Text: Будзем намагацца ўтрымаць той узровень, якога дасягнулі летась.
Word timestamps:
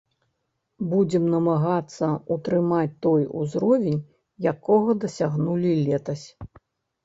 Будзем 0.93 1.27
намагацца 1.33 2.09
ўтрымаць 2.37 2.97
той 3.09 3.29
узровень, 3.43 4.01
якога 4.55 4.91
дасягнулі 5.07 5.71
летась. 5.87 6.27